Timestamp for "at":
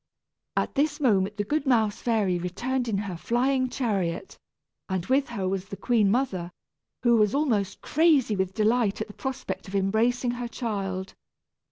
0.57-0.73, 8.99-9.05